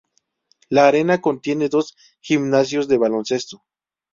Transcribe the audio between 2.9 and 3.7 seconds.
baloncesto.